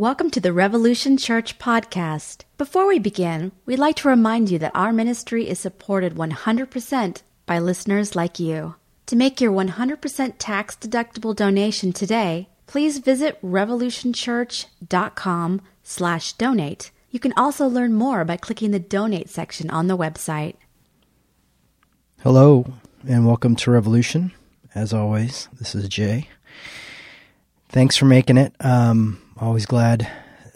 [0.00, 2.44] Welcome to the Revolution Church podcast.
[2.56, 7.58] Before we begin, we'd like to remind you that our ministry is supported 100% by
[7.58, 8.76] listeners like you.
[9.04, 16.90] To make your 100% tax deductible donation today, please visit revolutionchurch.com slash donate.
[17.10, 20.56] You can also learn more by clicking the donate section on the website.
[22.22, 22.72] Hello,
[23.06, 24.32] and welcome to Revolution.
[24.74, 26.30] As always, this is Jay.
[27.68, 28.54] Thanks for making it.
[28.60, 30.06] Um, always glad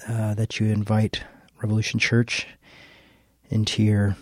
[0.06, 1.24] uh, that you invite
[1.62, 2.46] Revolution Church
[3.48, 4.16] into your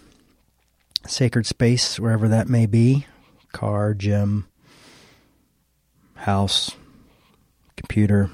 [1.07, 3.07] sacred space, wherever that may be
[3.53, 4.47] car, gym,
[6.15, 6.71] house,
[7.77, 8.31] computer.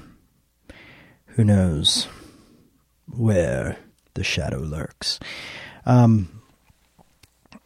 [1.29, 2.07] Who knows
[3.07, 3.77] where
[4.13, 5.19] the shadow lurks?
[5.85, 6.41] Um,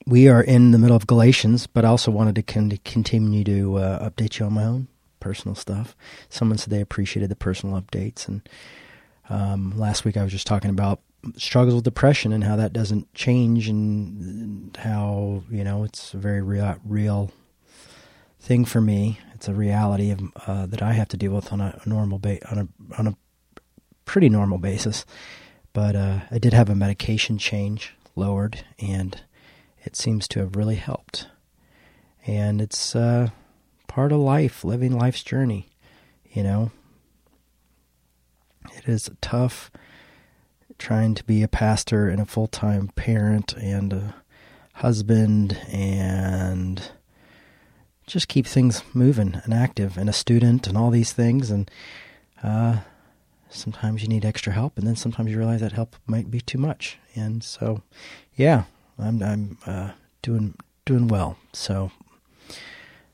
[0.06, 3.78] we are in the middle of Galatians, but I also wanted to con- continue to
[3.78, 4.88] uh, update you on my own
[5.24, 5.96] personal stuff.
[6.28, 8.48] Someone said they appreciated the personal updates, and
[9.30, 11.00] um, last week I was just talking about
[11.38, 16.42] struggles with depression and how that doesn't change, and how you know it's a very
[16.42, 17.32] real, real
[18.42, 19.20] thing for me.
[19.34, 22.46] It's a reality of, uh, that I have to deal with on a, normal ba-
[22.52, 22.68] on a
[23.00, 23.16] on a
[24.06, 25.06] pretty normal basis.
[25.72, 29.20] But uh, I did have a medication change lowered, and
[29.86, 31.28] it seems to have really helped.
[32.28, 33.30] And it's uh,
[33.94, 35.70] part of life, living life's journey.
[36.32, 36.72] You know,
[38.76, 39.70] it is tough
[40.80, 44.16] trying to be a pastor and a full time parent and a
[44.74, 46.92] husband and
[48.08, 51.70] just keep things moving and active and a student and all these things and
[52.42, 52.80] uh,
[53.50, 56.58] sometimes you need extra help and then sometimes you realize that help might be too
[56.58, 57.84] much and so
[58.36, 58.64] yeah
[58.98, 59.92] i'm i'm uh,
[60.24, 60.56] doing
[60.86, 61.92] doing well so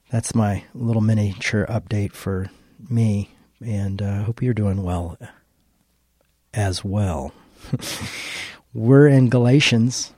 [0.09, 2.49] that's my little miniature update for
[2.89, 5.17] me and i uh, hope you're doing well
[6.53, 7.31] as well
[8.73, 10.13] we're in galatians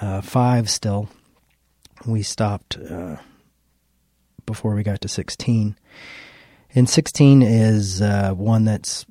[0.00, 1.08] uh, 5 still
[2.06, 3.16] we stopped uh,
[4.46, 5.76] before we got to 16.
[6.74, 9.04] And 16 is uh, one that's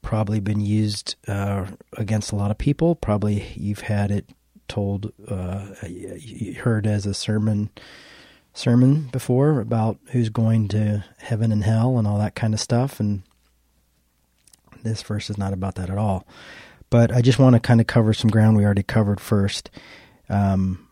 [0.00, 1.66] probably been used uh,
[1.96, 2.94] against a lot of people.
[2.94, 4.30] Probably you've had it
[4.68, 5.66] told, uh,
[6.58, 7.70] heard as a sermon
[8.54, 13.00] sermon before about who's going to heaven and hell and all that kind of stuff.
[13.00, 13.22] And
[14.82, 16.26] this verse is not about that at all.
[16.90, 19.70] But I just want to kind of cover some ground we already covered first.
[20.28, 20.88] Um,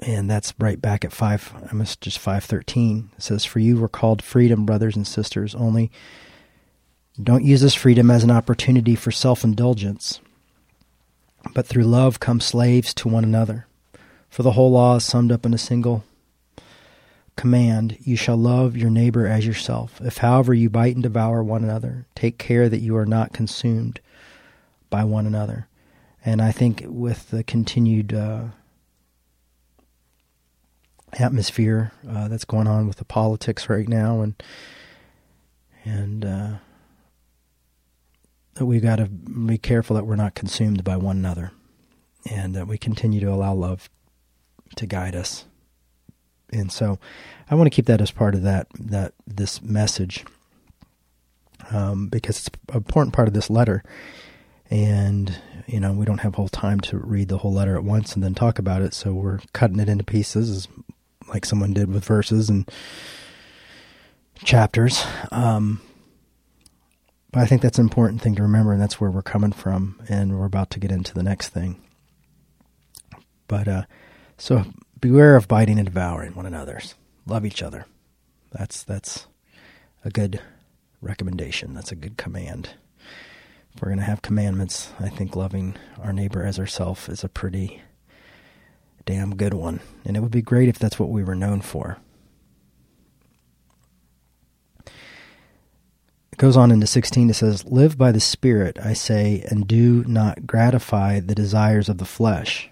[0.00, 1.52] and that's right back at five.
[1.70, 3.10] I must just five thirteen.
[3.16, 5.54] It says, "For you were called freedom, brothers and sisters.
[5.54, 5.90] Only
[7.20, 10.20] don't use this freedom as an opportunity for self indulgence,
[11.54, 13.67] but through love come slaves to one another.
[14.28, 16.04] For the whole law is summed up in a single
[17.36, 20.00] command: You shall love your neighbor as yourself.
[20.00, 24.00] If, however, you bite and devour one another, take care that you are not consumed
[24.90, 25.68] by one another."
[26.24, 28.48] And I think with the continued uh,
[31.14, 34.42] atmosphere uh, that's going on with the politics right now, and
[35.84, 36.50] and uh,
[38.54, 41.52] that we've got to be careful that we're not consumed by one another,
[42.30, 43.88] and that we continue to allow love
[44.76, 45.44] to guide us.
[46.50, 46.98] And so,
[47.50, 50.24] I want to keep that as part of that that this message,
[51.70, 53.82] um, because it's an important part of this letter.
[54.70, 55.34] And
[55.66, 58.24] you know, we don't have whole time to read the whole letter at once and
[58.24, 60.68] then talk about it, so we're cutting it into pieces
[61.28, 62.70] like someone did with verses and
[64.44, 65.04] chapters.
[65.30, 65.80] Um,
[67.30, 70.00] but I think that's an important thing to remember, and that's where we're coming from,
[70.08, 71.80] and we're about to get into the next thing.
[73.46, 73.82] But uh,
[74.38, 74.64] so
[75.00, 76.94] beware of biting and devouring one another's.
[77.26, 77.84] Love each other.
[78.50, 79.26] That's that's
[80.04, 80.40] a good
[81.00, 81.74] recommendation.
[81.74, 82.70] That's a good command.
[83.74, 87.28] If we're going to have commandments, I think loving our neighbor as ourselves is a
[87.28, 87.82] pretty
[89.04, 89.80] damn good one.
[90.04, 91.98] And it would be great if that's what we were known for.
[94.86, 97.30] It goes on into 16.
[97.30, 101.98] It says, Live by the Spirit, I say, and do not gratify the desires of
[101.98, 102.70] the flesh.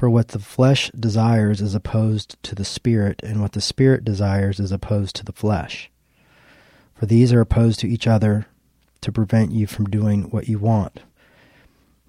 [0.00, 4.58] For what the flesh desires is opposed to the Spirit, and what the Spirit desires
[4.58, 5.90] is opposed to the flesh.
[6.94, 8.46] For these are opposed to each other
[9.02, 11.00] to prevent you from doing what you want.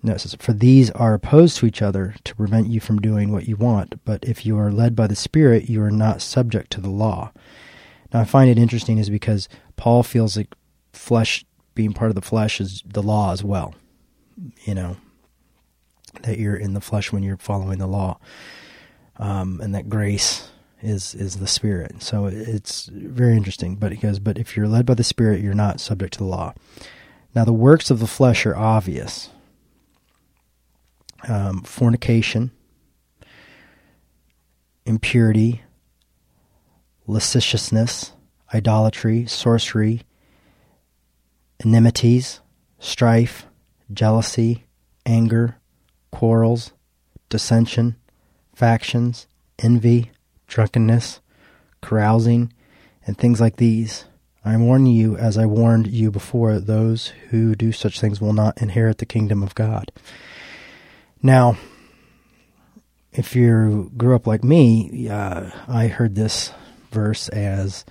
[0.02, 3.50] No, says, For these are opposed to each other to prevent you from doing what
[3.50, 6.80] you want, but if you are led by the Spirit, you are not subject to
[6.80, 7.34] the law.
[8.14, 10.56] Now, I find it interesting is because Paul feels like
[10.94, 11.44] flesh,
[11.76, 13.76] being part of the flesh, is the law as well.
[14.64, 14.96] You know,
[16.24, 18.20] that you're in the flesh when you're following the law,
[19.18, 20.50] um, and that grace
[20.82, 22.02] is is the Spirit.
[22.02, 23.76] So it's very interesting.
[23.76, 26.26] But he goes, but if you're led by the Spirit, you're not subject to the
[26.26, 26.54] law.
[27.34, 29.30] Now the works of the flesh are obvious:
[31.28, 32.52] um, fornication,
[34.86, 35.62] impurity,
[37.08, 38.14] lasciviousness,
[38.54, 40.02] idolatry, sorcery,
[41.64, 42.42] enmities,
[42.80, 43.46] strife,
[43.94, 44.66] jealousy,
[45.06, 45.58] anger,
[46.12, 46.72] quarrels,
[47.30, 47.96] dissension,
[48.54, 49.28] factions,
[49.60, 50.12] envy,
[50.48, 51.20] drunkenness,
[51.82, 52.54] carousing,
[53.06, 54.06] and things like these.
[54.44, 58.62] I warn you, as I warned you before, those who do such things will not
[58.62, 59.92] inherit the kingdom of God.
[61.22, 61.58] Now,
[63.12, 66.52] if you grew up like me, uh, I heard this
[66.92, 67.86] verse as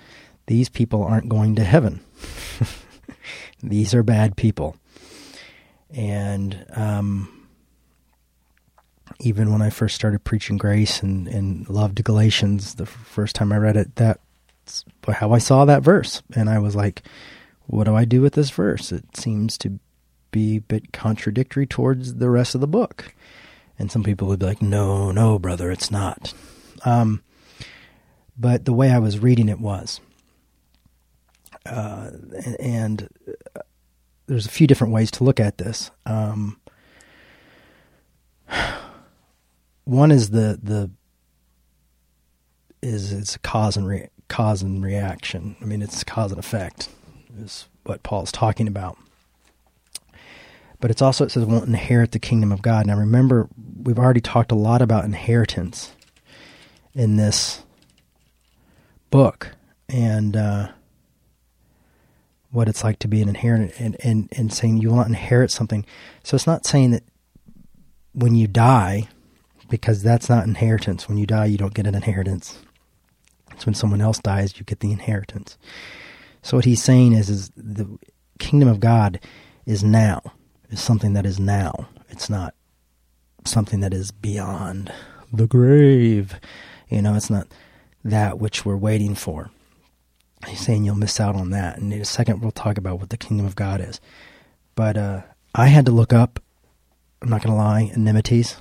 [0.47, 2.01] these people aren't going to heaven.
[3.63, 4.75] these are bad people.
[5.89, 7.40] And um,
[9.21, 13.57] even when I first started preaching grace and, and loved Galatians, the first time I
[13.57, 16.23] read it, that's how I saw that verse.
[16.35, 17.03] And I was like,
[17.67, 18.91] what do I do with this verse?
[18.91, 19.79] It seems to
[20.31, 23.13] be a bit contradictory towards the rest of the book.
[23.77, 26.33] And some people would be like, no, no, brother, it's not.
[26.83, 27.21] Um,
[28.37, 30.01] but the way I was reading it was.
[31.65, 32.09] Uh,
[32.59, 33.07] and
[33.55, 33.59] uh,
[34.25, 35.91] there's a few different ways to look at this.
[36.07, 36.59] Um,
[39.91, 40.91] one is the the
[42.81, 45.55] is it's cause and re- cause and reaction.
[45.61, 46.89] I mean, it's cause and effect
[47.37, 48.97] is what Paul's talking about
[50.81, 52.87] but it's also it says won't inherit the kingdom of God.
[52.87, 53.47] Now remember,
[53.81, 55.93] we've already talked a lot about inheritance
[56.93, 57.63] in this
[59.11, 59.51] book
[59.87, 60.71] and uh,
[62.51, 65.51] what it's like to be an inheritor and, and, and saying you will not inherit
[65.51, 65.85] something.
[66.23, 67.03] So it's not saying that
[68.13, 69.07] when you die,
[69.71, 71.07] because that's not inheritance.
[71.07, 72.59] When you die, you don't get an inheritance.
[73.53, 75.57] It's when someone else dies, you get the inheritance.
[76.43, 77.87] So what he's saying is, is the
[78.37, 79.19] kingdom of God
[79.65, 80.21] is now
[80.69, 81.87] is something that is now.
[82.09, 82.53] It's not
[83.45, 84.91] something that is beyond
[85.31, 86.39] the grave.
[86.89, 87.47] You know, it's not
[88.03, 89.51] that which we're waiting for.
[90.47, 91.77] He's saying you'll miss out on that.
[91.77, 94.01] And in a second, we'll talk about what the kingdom of God is.
[94.75, 95.21] But uh,
[95.53, 96.41] I had to look up,
[97.21, 98.57] I'm not going to lie, enmities,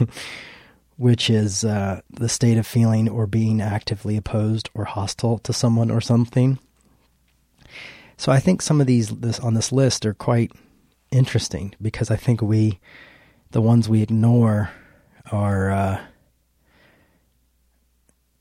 [0.96, 5.90] which is uh, the state of feeling or being actively opposed or hostile to someone
[5.90, 6.58] or something.
[8.16, 10.52] So I think some of these this on this list are quite
[11.10, 12.78] interesting because I think we,
[13.50, 14.70] the ones we ignore,
[15.30, 15.70] are.
[15.70, 16.00] Uh,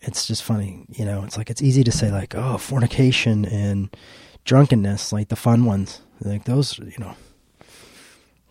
[0.01, 1.23] it's just funny, you know.
[1.23, 3.95] It's like it's easy to say like, oh, fornication and
[4.45, 7.15] drunkenness, like the fun ones, like those, you know.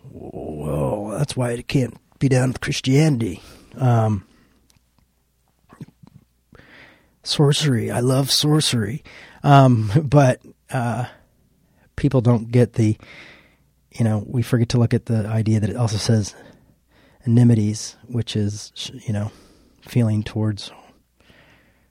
[0.09, 3.41] Whoa, that's why it can't be done with Christianity.
[3.75, 4.25] Um,
[7.23, 9.03] sorcery, I love sorcery,
[9.43, 10.41] um, but
[10.71, 11.05] uh,
[11.97, 12.97] people don't get the
[13.91, 16.33] you know, we forget to look at the idea that it also says
[17.25, 18.71] enmities, which is,
[19.05, 19.31] you know,
[19.81, 20.71] feeling towards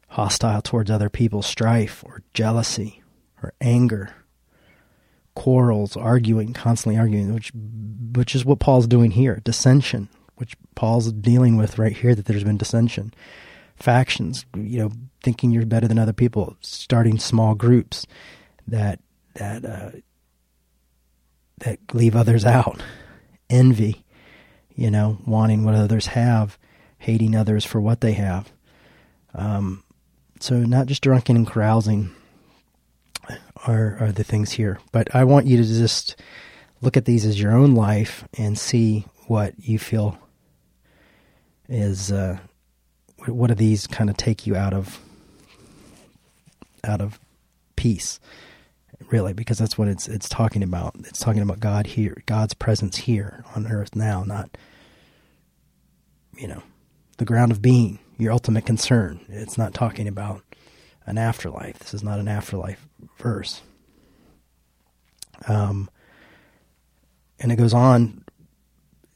[0.09, 3.03] hostile towards other people, strife or jealousy
[3.43, 4.15] or anger,
[5.35, 7.53] quarrels, arguing, constantly arguing, which
[8.12, 10.09] which is what Paul's doing here, dissension,
[10.41, 13.13] which Paul's dealing with right here that there's been dissension.
[13.77, 14.91] Factions, you know,
[15.23, 18.07] thinking you're better than other people, starting small groups
[18.67, 19.01] that
[19.35, 19.91] that uh,
[21.59, 22.83] that leave others out.
[23.50, 24.03] Envy,
[24.75, 26.59] you know, wanting what others have,
[26.99, 28.50] hating others for what they have.
[29.35, 29.85] Um,
[30.41, 32.11] so not just drunken and carousing
[33.67, 36.17] are are the things here, but I want you to just
[36.81, 40.19] look at these as your own life and see what you feel
[41.71, 42.37] is uh,
[43.27, 45.00] what do these kind of take you out of
[46.85, 47.19] out of
[47.77, 48.21] peace
[49.11, 50.95] really, because that's what it's it's talking about.
[51.00, 54.57] It's talking about God here, God's presence here on earth now, not
[56.37, 56.62] you know,
[57.19, 59.21] the ground of being, your ultimate concern.
[59.29, 60.43] It's not talking about
[61.07, 61.79] an afterlife.
[61.79, 62.87] This is not an afterlife
[63.19, 63.61] verse.
[65.47, 65.91] Um,
[67.39, 68.25] and it goes on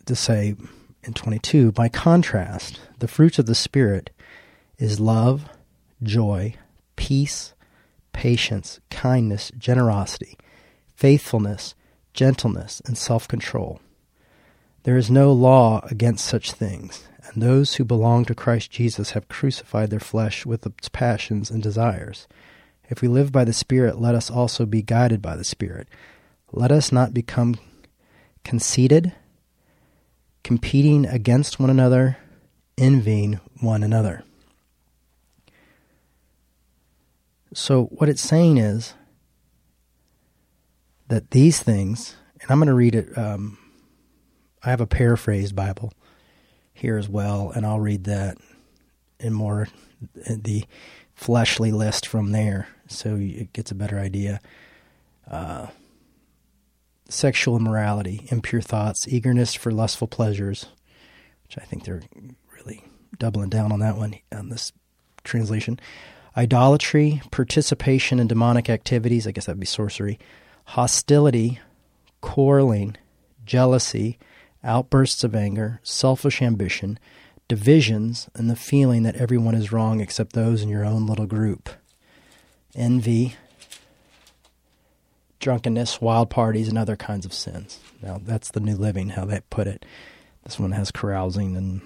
[0.07, 0.57] to say
[1.07, 4.11] in 22, by contrast, the fruits of the Spirit
[4.79, 5.49] is love,
[6.03, 6.55] joy,
[6.97, 7.55] peace,
[8.13, 10.39] patience, kindness, generosity,
[10.95, 11.75] faithfulness,
[12.13, 13.81] gentleness, and self control.
[14.85, 19.29] There is no law against such things, and those who belong to Christ Jesus have
[19.29, 22.29] crucified their flesh with its passions and desires.
[22.89, 25.89] If we live by the Spirit, let us also be guided by the Spirit.
[26.53, 27.57] Let us not become
[28.45, 29.13] conceited,
[30.45, 32.19] competing against one another,
[32.79, 34.23] envying one another.
[37.53, 38.95] So, what it's saying is
[41.09, 43.59] that these things, and I'm going to read it, um,
[44.63, 45.93] I have a paraphrased Bible
[46.73, 48.37] here as well, and I'll read that
[49.21, 49.69] in more
[50.29, 50.65] the
[51.15, 54.41] fleshly list from there so it gets a better idea.
[55.31, 55.69] Uh,
[57.09, 60.67] sexual immorality, impure thoughts, eagerness for lustful pleasures,
[61.45, 62.03] which I think they're
[62.57, 62.85] really
[63.19, 64.73] doubling down on that one on this
[65.23, 65.79] translation.
[66.37, 70.19] Idolatry, participation in demonic activities, I guess that'd be sorcery,
[70.65, 71.61] hostility,
[72.21, 72.97] quarreling,
[73.45, 74.19] jealousy,
[74.65, 76.99] outbursts of anger, selfish ambition,
[77.47, 81.69] divisions, and the feeling that everyone is wrong except those in your own little group.
[82.75, 83.37] Envy,
[85.45, 87.79] drunkenness, wild parties, and other kinds of sins.
[88.03, 89.85] Now, that's the New Living, how they put it.
[90.43, 91.83] This one has carousing and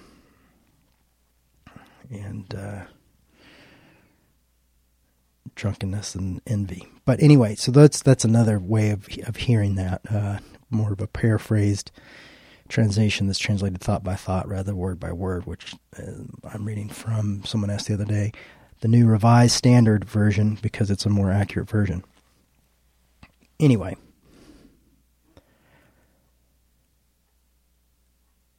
[2.09, 2.83] and uh,
[5.55, 6.87] drunkenness and envy.
[7.03, 10.01] But anyway, so that's that's another way of of hearing that.
[10.09, 10.39] Uh,
[10.71, 11.91] more of a paraphrased
[12.69, 16.03] translation that's translated thought by thought rather word by word, which uh,
[16.53, 18.31] I'm reading from someone asked the other day,
[18.81, 22.03] the new Revised Standard Version because it's a more accurate version.
[23.59, 23.95] Anyway,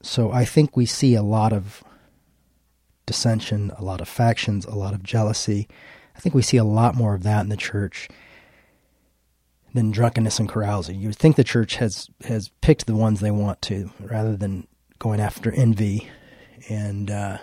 [0.03, 1.83] so I think we see a lot of
[3.07, 5.69] dissension, a lot of factions, a lot of jealousy.
[6.15, 8.09] I think we see a lot more of that in the church
[9.73, 11.01] than drunkenness and carousing.
[11.01, 14.67] You would think the church has has picked the ones they want to, rather than
[14.99, 16.11] going after envy
[16.69, 17.39] and uh,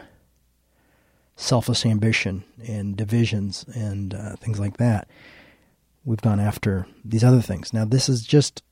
[1.35, 5.07] selfish ambition and divisions and uh, things like that.
[6.07, 7.73] We've gone after these other things.
[7.73, 8.63] Now, this is just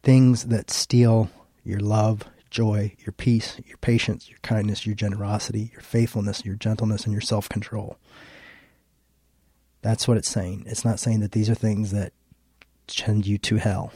[0.00, 1.28] things that steal
[1.62, 7.04] your love, joy, your peace, your patience, your kindness, your generosity, your faithfulness, your gentleness,
[7.04, 7.98] and your self control.
[9.82, 10.64] That's what it's saying.
[10.66, 12.14] It's not saying that these are things that
[12.88, 13.92] send you to hell.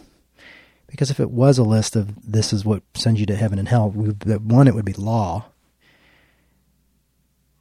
[0.89, 3.67] Because if it was a list of this is what sends you to heaven and
[3.67, 5.47] hell, we, one, it would be law.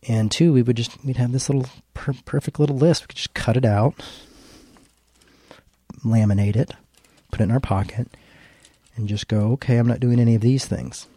[0.07, 3.03] And two, we would just, we'd have this little per- perfect little list.
[3.03, 3.95] We could just cut it out,
[6.05, 6.71] laminate it,
[7.31, 8.07] put it in our pocket,
[8.95, 11.07] and just go, okay, I'm not doing any of these things.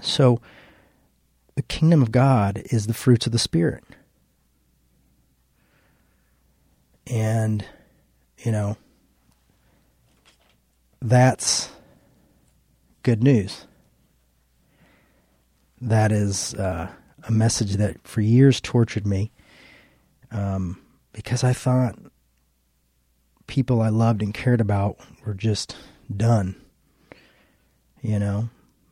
[0.00, 0.40] So,
[1.54, 3.84] the kingdom of God is the fruits of the Spirit.
[7.06, 7.64] And,
[8.38, 8.76] you know,
[11.00, 11.68] that's
[13.02, 13.66] good news.
[15.80, 16.88] That is uh,
[17.24, 19.30] a message that for years tortured me
[20.30, 20.80] um,
[21.12, 21.96] because I thought
[23.46, 25.76] people I loved and cared about were just
[26.14, 26.56] done.
[28.00, 28.48] You know,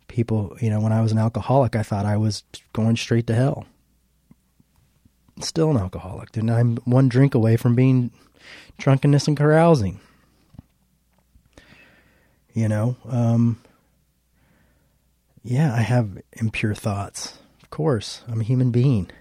[0.06, 3.34] people, you know, when I was an alcoholic, I thought I was going straight to
[3.34, 3.66] hell
[5.44, 6.36] still an alcoholic.
[6.36, 8.10] And I'm one drink away from being
[8.78, 10.00] drunkenness and carousing.
[12.52, 13.62] You know, um,
[15.42, 17.38] yeah, I have impure thoughts.
[17.70, 19.12] Of course, I'm a human being.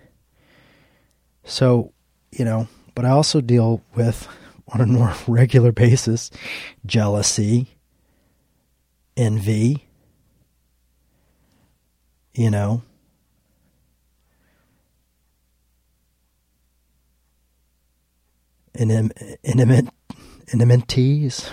[1.44, 1.94] So,
[2.32, 4.28] you know, but I also deal with
[4.70, 6.32] on a more regular basis
[6.84, 7.68] jealousy,
[9.16, 9.86] envy,
[12.34, 12.82] you know,
[18.74, 19.90] intimate,
[20.48, 21.52] inimities,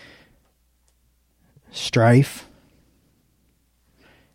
[1.70, 2.48] strife,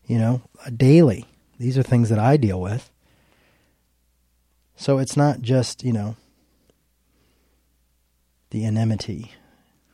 [0.05, 0.43] you know,
[0.77, 1.25] daily.
[1.63, 2.91] These are things that I deal with.
[4.75, 6.17] So it's not just, you know,
[8.49, 9.31] the enmity,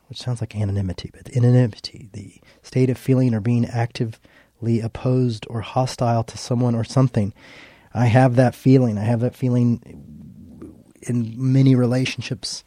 [0.08, 5.46] which sounds like anonymity, but the anonymity, the state of feeling or being actively opposed
[5.48, 7.32] or hostile to someone or something.
[7.94, 8.98] I have that feeling.
[8.98, 9.80] I have that feeling
[11.02, 12.64] in many relationships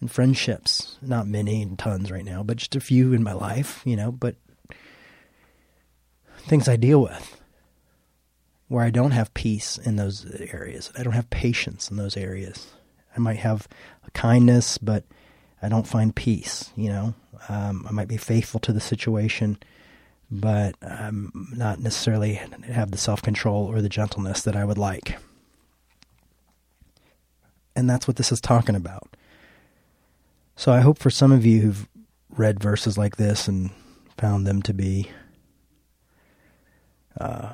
[0.00, 0.96] and friendships.
[1.02, 4.10] Not many, and tons right now, but just a few in my life, you know,
[4.10, 4.36] but
[6.46, 7.43] things I deal with
[8.74, 10.90] where I don't have peace in those areas.
[10.98, 12.72] I don't have patience in those areas.
[13.16, 13.68] I might have
[14.14, 15.04] kindness, but
[15.62, 17.14] I don't find peace, you know.
[17.48, 19.58] Um, I might be faithful to the situation,
[20.28, 25.18] but I'm not necessarily have the self control or the gentleness that I would like.
[27.76, 29.16] And that's what this is talking about.
[30.56, 31.88] So I hope for some of you who've
[32.28, 33.70] read verses like this and
[34.18, 35.10] found them to be
[37.20, 37.52] uh,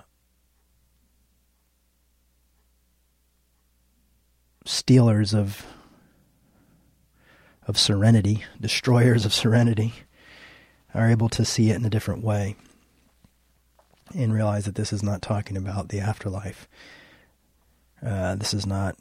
[4.70, 5.66] stealers of
[7.66, 9.92] of serenity, destroyers of serenity,
[10.94, 12.56] are able to see it in a different way
[14.14, 16.68] and realize that this is not talking about the afterlife
[18.04, 18.96] Uh, this is not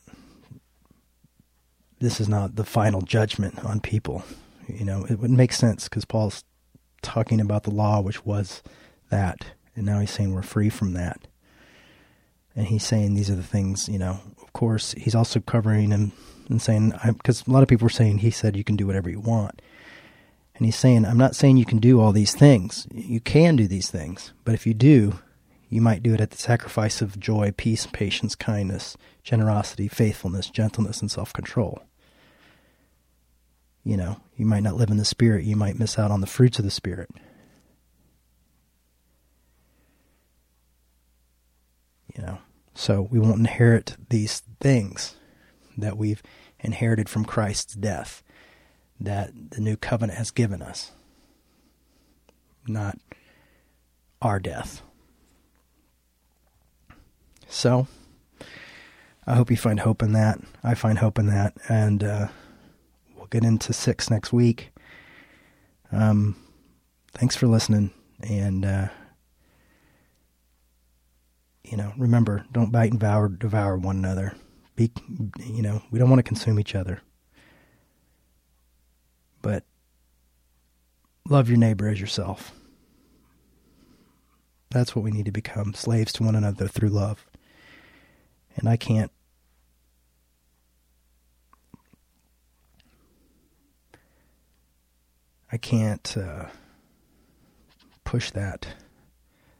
[1.99, 4.23] this is not the final judgment on people.
[4.67, 6.43] You know, it would make sense because Paul's
[7.01, 8.61] talking about the law, which was
[9.09, 9.45] that,
[9.75, 11.27] and now he's saying we're free from that.
[12.55, 14.19] And he's saying these are the things, you know.
[14.49, 16.11] Of course, he's also covering and,
[16.49, 19.07] and saying, because a lot of people were saying he said you can do whatever
[19.07, 19.61] you want.
[20.55, 22.87] And he's saying, I'm not saying you can do all these things.
[22.91, 24.33] You can do these things.
[24.45, 25.19] But if you do,
[25.69, 30.99] you might do it at the sacrifice of joy, peace, patience, kindness, generosity, faithfulness, gentleness,
[30.99, 31.83] and self control.
[33.83, 36.27] You know, you might not live in the Spirit, you might miss out on the
[36.27, 37.11] fruits of the Spirit.
[42.15, 42.39] You know,
[42.79, 45.17] so we won't inherit these things
[45.77, 46.23] that we've
[46.61, 48.23] inherited from Christ's death
[49.01, 50.93] that the new covenant has given us,
[52.65, 52.97] not
[54.21, 54.81] our death.
[57.49, 57.87] So,
[59.27, 60.39] I hope you find hope in that.
[60.63, 62.27] I find hope in that, and uh,
[63.17, 64.71] we'll get into six next week.
[65.91, 66.37] Um,
[67.11, 68.87] thanks for listening, and uh,
[71.69, 74.33] you know, remember, don't bite and devour, devour one another.
[74.75, 74.91] Be,
[75.45, 77.01] you know, we don't want to consume each other.
[79.41, 79.63] But
[81.29, 82.53] love your neighbor as yourself.
[84.71, 87.25] That's what we need to become slaves to one another through love.
[88.55, 89.11] And I can't
[95.51, 96.45] I can't uh,
[98.03, 98.67] push that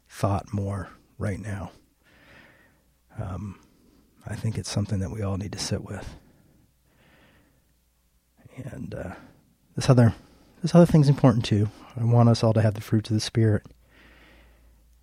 [0.08, 1.72] thought more right now.
[3.20, 3.58] Um,
[4.26, 6.16] I think it's something that we all need to sit with.
[8.56, 9.14] And uh,
[9.76, 10.14] this other
[10.62, 11.68] this other thing's important too.
[11.98, 13.64] I want us all to have the fruits of the spirit,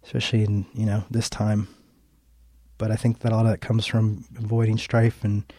[0.03, 1.67] especially in you know this time.
[2.77, 5.51] But I think that a lot of that comes from avoiding strife and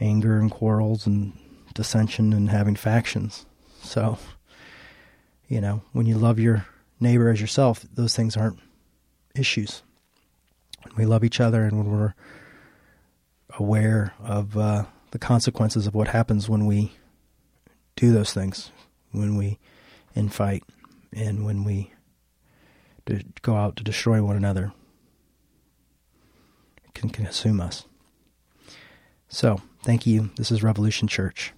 [0.00, 1.32] anger and quarrels and
[1.74, 3.46] dissension and having factions.
[3.82, 4.18] So,
[5.48, 6.66] you know, when you love your
[6.98, 8.58] neighbor as yourself, those things aren't
[9.36, 9.82] issues.
[10.96, 12.14] We love each other and when we're
[13.58, 16.92] aware of uh, the consequences of what happens when we
[17.96, 18.70] do those things
[19.12, 19.58] when we
[20.16, 20.62] infight
[21.12, 21.92] and when we
[23.42, 24.72] go out to destroy one another.
[26.84, 27.86] It can consume us.
[29.28, 30.30] So, thank you.
[30.36, 31.52] This is Revolution Church.